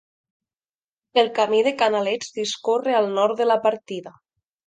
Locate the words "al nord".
3.01-3.39